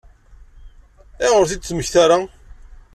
[1.23, 2.17] Ayɣer ur t-id-temmekta ara?